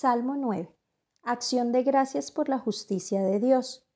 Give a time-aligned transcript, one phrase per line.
[0.00, 0.74] Salmo 9.
[1.24, 3.86] Acción de gracias por la justicia de Dios.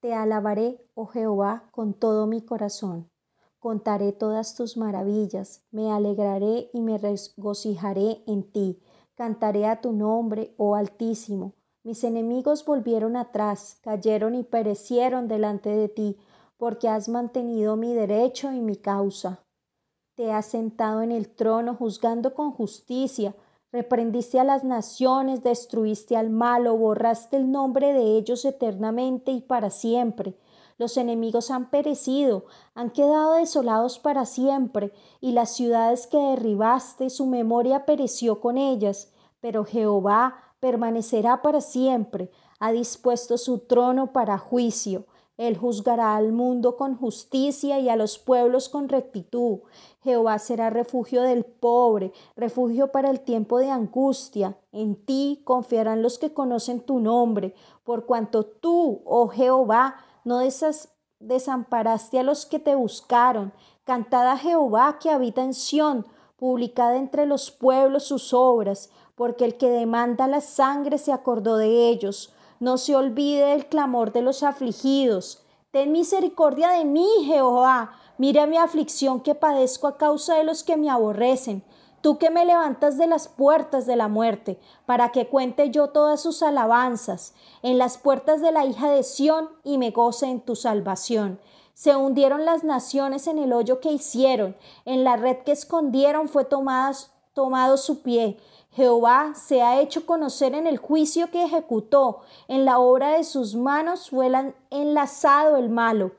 [0.00, 3.10] Te alabaré, oh Jehová, con todo mi corazón.
[3.58, 8.80] Contaré todas tus maravillas, me alegraré y me regocijaré en ti.
[9.14, 11.52] Cantaré a tu nombre, oh Altísimo.
[11.82, 16.16] Mis enemigos volvieron atrás, cayeron y perecieron delante de ti,
[16.56, 19.44] porque has mantenido mi derecho y mi causa.
[20.14, 23.34] Te has sentado en el trono juzgando con justicia,
[23.72, 29.70] Reprendiste a las naciones, destruiste al malo, borraste el nombre de ellos eternamente y para
[29.70, 30.36] siempre.
[30.76, 37.26] Los enemigos han perecido, han quedado desolados para siempre, y las ciudades que derribaste, su
[37.26, 39.12] memoria pereció con ellas.
[39.40, 45.04] Pero Jehová permanecerá para siempre, ha dispuesto su trono para juicio.
[45.40, 49.60] Él juzgará al mundo con justicia y a los pueblos con rectitud.
[50.02, 54.58] Jehová será refugio del pobre, refugio para el tiempo de angustia.
[54.70, 57.54] En ti confiarán los que conocen tu nombre,
[57.84, 60.40] por cuanto tú, oh Jehová, no
[61.20, 63.54] desamparaste a los que te buscaron.
[63.84, 69.56] Cantad a Jehová que habita en Sión, publicad entre los pueblos sus obras, porque el
[69.56, 74.42] que demanda la sangre se acordó de ellos no se olvide el clamor de los
[74.42, 75.42] afligidos.
[75.70, 77.92] Ten misericordia de mí, Jehová.
[78.18, 81.64] Mira mi aflicción que padezco a causa de los que me aborrecen.
[82.02, 86.20] Tú que me levantas de las puertas de la muerte, para que cuente yo todas
[86.20, 90.54] sus alabanzas, en las puertas de la hija de Sión, y me goce en tu
[90.54, 91.40] salvación.
[91.74, 96.44] Se hundieron las naciones en el hoyo que hicieron, en la red que escondieron fue
[97.32, 98.38] tomado su pie.
[98.72, 103.56] Jehová se ha hecho conocer en el juicio que ejecutó, en la obra de sus
[103.56, 104.30] manos fue
[104.70, 106.12] enlazado el malo.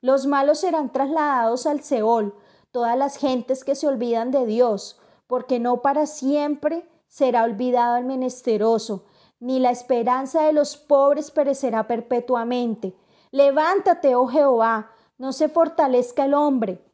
[0.00, 2.34] Los malos serán trasladados al Seol,
[2.72, 8.04] todas las gentes que se olvidan de Dios, porque no para siempre será olvidado el
[8.04, 9.04] menesteroso,
[9.38, 12.96] ni la esperanza de los pobres perecerá perpetuamente.
[13.30, 16.84] Levántate, oh Jehová, no se fortalezca el hombre.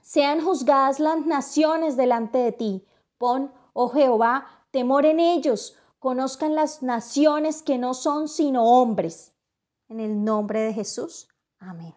[0.00, 2.86] Sean juzgadas las naciones delante de ti.
[3.18, 9.36] Pon Oh Jehová, temor en ellos, conozcan las naciones que no son sino hombres.
[9.88, 11.28] En el nombre de Jesús.
[11.60, 11.94] Amén.